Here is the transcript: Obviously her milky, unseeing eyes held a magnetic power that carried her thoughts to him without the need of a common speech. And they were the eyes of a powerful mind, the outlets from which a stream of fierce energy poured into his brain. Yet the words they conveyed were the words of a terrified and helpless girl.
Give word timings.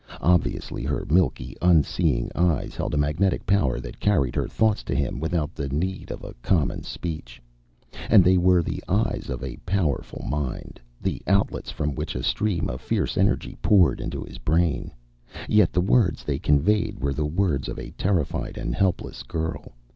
Obviously 0.21 0.81
her 0.83 1.05
milky, 1.11 1.55
unseeing 1.61 2.31
eyes 2.33 2.73
held 2.75 2.95
a 2.95 2.97
magnetic 2.97 3.45
power 3.45 3.79
that 3.79 3.99
carried 3.99 4.33
her 4.35 4.47
thoughts 4.47 4.81
to 4.81 4.95
him 4.95 5.19
without 5.19 5.53
the 5.53 5.69
need 5.69 6.09
of 6.09 6.23
a 6.23 6.33
common 6.41 6.81
speech. 6.81 7.39
And 8.09 8.23
they 8.23 8.35
were 8.39 8.63
the 8.63 8.83
eyes 8.89 9.29
of 9.29 9.43
a 9.43 9.57
powerful 9.57 10.25
mind, 10.27 10.79
the 10.99 11.21
outlets 11.27 11.69
from 11.69 11.93
which 11.93 12.15
a 12.15 12.23
stream 12.23 12.67
of 12.67 12.81
fierce 12.81 13.15
energy 13.15 13.57
poured 13.61 14.01
into 14.01 14.23
his 14.23 14.39
brain. 14.39 14.89
Yet 15.47 15.71
the 15.71 15.81
words 15.81 16.23
they 16.23 16.39
conveyed 16.39 16.97
were 16.99 17.13
the 17.13 17.27
words 17.27 17.67
of 17.69 17.77
a 17.77 17.91
terrified 17.91 18.57
and 18.57 18.73
helpless 18.73 19.21
girl. 19.21 19.73